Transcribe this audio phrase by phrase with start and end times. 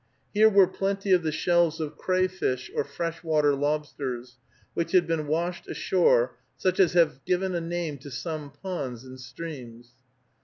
[0.33, 4.37] Here were plenty of the shells of crayfish, or fresh water lobsters,
[4.73, 9.19] which had been washed ashore, such as have given a name to some ponds and
[9.19, 9.91] streams.